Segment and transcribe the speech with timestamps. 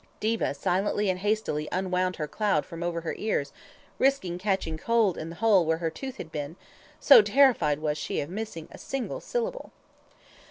[0.19, 3.53] Diva silently and hastily unwound her cloud from over her ears,
[3.99, 6.55] risking catching cold in the hole where her tooth had been,
[6.99, 9.71] so terrified was she of missing a single syllable.